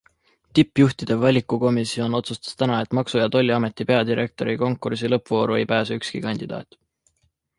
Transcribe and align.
Tippjuhtide 0.57 1.17
valikukomisjon 1.23 2.15
otsustas 2.19 2.57
täna, 2.61 2.79
et 2.87 2.95
maksu- 2.99 3.21
ja 3.21 3.27
tolliameti 3.35 3.87
peadirektori 3.91 4.57
konkursi 4.63 5.13
lõppvooru 5.15 5.59
ei 5.59 5.71
pääse 5.73 6.01
ükski 6.01 6.23
kandidaat. 6.29 6.79